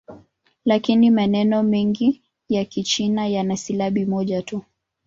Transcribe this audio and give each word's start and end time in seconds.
Lakini 0.65 1.09
maneno 1.11 1.63
mengi 1.63 2.21
ya 2.49 2.65
Kichina 2.65 3.27
yana 3.27 3.57
silabi 3.57 4.05
moja 4.05 4.41
tu. 4.41 4.61